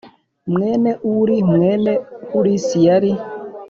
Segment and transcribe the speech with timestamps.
[0.53, 1.91] mwene Uri mwene
[2.29, 3.11] Huris yari